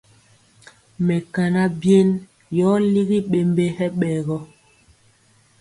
Mɛkana 1.05 1.61
byen 1.79 2.09
yɔ 2.57 2.69
ligi 2.93 3.19
ɓembe 3.31 3.65
hɛ 3.77 3.85
ɓɛ 3.99 4.09
gɔ. 4.25 4.37